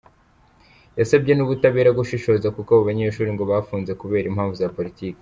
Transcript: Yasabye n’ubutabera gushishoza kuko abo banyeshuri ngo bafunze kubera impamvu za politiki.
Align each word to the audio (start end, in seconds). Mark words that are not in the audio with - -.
Yasabye 0.99 1.33
n’ubutabera 1.35 1.95
gushishoza 1.99 2.47
kuko 2.55 2.69
abo 2.73 2.83
banyeshuri 2.89 3.29
ngo 3.33 3.43
bafunze 3.51 3.91
kubera 4.01 4.29
impamvu 4.31 4.55
za 4.63 4.71
politiki. 4.77 5.19